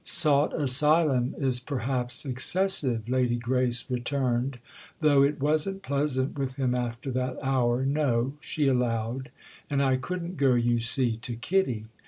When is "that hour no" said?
7.11-8.33